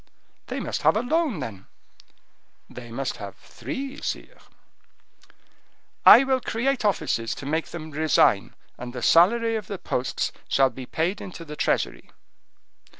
"They 0.47 0.59
must 0.59 0.81
have 0.81 0.97
a 0.97 1.01
loan, 1.03 1.41
then." 1.41 1.67
"They 2.67 2.89
must 2.89 3.17
have 3.17 3.35
three, 3.35 4.01
sire." 4.01 4.39
"I 6.07 6.23
will 6.23 6.41
create 6.41 6.83
offices 6.83 7.35
to 7.35 7.45
make 7.45 7.67
them 7.67 7.91
resign, 7.91 8.55
and 8.79 8.93
the 8.93 9.03
salary 9.03 9.55
of 9.57 9.67
the 9.67 9.77
posts 9.77 10.31
shall 10.47 10.71
be 10.71 10.87
paid 10.87 11.21
into 11.21 11.45
the 11.45 11.55
treasury." 11.55 12.09